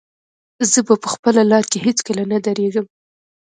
زه 0.71 0.79
به 0.87 0.95
په 1.03 1.07
خپله 1.13 1.41
لاره 1.51 1.67
کې 1.71 1.77
هېڅکله 1.85 2.23
نه 2.31 2.37
درېږم. 2.45 2.85